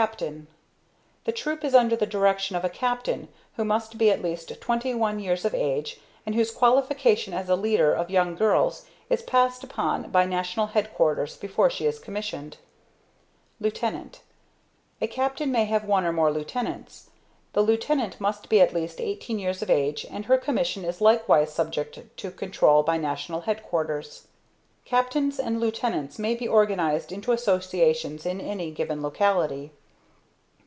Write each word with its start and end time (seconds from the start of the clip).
Captain. 0.00 0.46
The 1.24 1.32
Troop 1.32 1.64
is 1.64 1.74
under 1.74 1.96
the 1.96 2.06
direction 2.06 2.54
of 2.54 2.64
a 2.64 2.68
Captain 2.70 3.26
who 3.56 3.64
must 3.64 3.98
be 3.98 4.12
at 4.12 4.22
least 4.22 4.60
twenty 4.60 4.94
one 4.94 5.18
years 5.18 5.44
of 5.44 5.56
age 5.56 5.98
and 6.24 6.36
whose 6.36 6.52
qualification 6.52 7.34
as 7.34 7.48
a 7.48 7.56
leader 7.56 7.92
of 7.94 8.08
young 8.08 8.36
girls 8.36 8.86
is 9.10 9.22
passed 9.24 9.64
upon 9.64 10.10
by 10.12 10.24
National 10.24 10.66
Headquarters 10.68 11.36
before 11.36 11.68
she 11.68 11.84
is 11.84 11.98
commissioned. 11.98 12.58
Lieutenant. 13.58 14.20
A 15.00 15.08
Captain 15.08 15.50
may 15.50 15.64
have 15.64 15.82
one 15.84 16.04
or 16.04 16.12
more 16.12 16.30
Lieutenants. 16.32 17.10
The 17.52 17.62
Lieutenant 17.62 18.20
must 18.20 18.48
be 18.48 18.60
at 18.60 18.72
least 18.72 19.00
eighteen 19.00 19.40
years 19.40 19.62
of 19.62 19.70
age 19.70 20.06
and 20.08 20.26
her 20.26 20.38
commission 20.38 20.84
is 20.84 21.00
likewise 21.00 21.52
subject 21.52 21.98
to 22.18 22.30
control 22.30 22.84
by 22.84 22.98
National 22.98 23.40
Headquarters. 23.40 24.28
Captains 24.84 25.40
and 25.40 25.58
Lieutenants 25.58 26.20
may 26.20 26.36
be 26.36 26.46
organized 26.46 27.10
into 27.10 27.32
associations 27.32 28.24
in 28.24 28.40
any 28.40 28.70
given 28.70 29.02
locality. 29.02 29.72